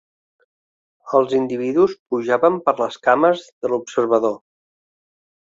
Els 1.19 1.35
individus 1.41 1.93
pujaven 2.15 2.57
per 2.71 2.75
les 2.81 2.97
cames 3.09 3.47
de 3.51 3.73
l'observador. 3.75 4.35